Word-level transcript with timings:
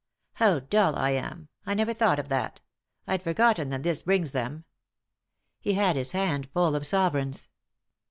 "How 0.41 0.57
dull 0.61 0.95
I 0.95 1.11
am, 1.11 1.47
I 1.63 1.75
never 1.75 1.93
thought 1.93 2.17
of 2.17 2.27
that; 2.29 2.59
I'd 3.05 3.21
forgotten 3.21 3.69
that 3.69 3.83
this 3.83 4.01
brings 4.01 4.31
them." 4.31 4.63
He 5.59 5.73
had 5.73 5.95
his 5.95 6.13
hand 6.13 6.49
full 6.51 6.75
of 6.75 6.87
sovereigns. 6.87 7.49